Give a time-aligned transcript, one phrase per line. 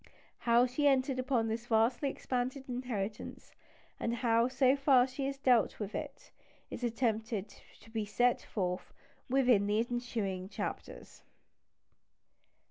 [0.49, 3.51] How she entered upon this vastly expanded inheritance,
[3.99, 6.31] and how, so far, she has dealt with it,
[6.71, 7.49] is attempted
[7.81, 8.91] to be set forth
[9.29, 11.21] in the ensuing chapters.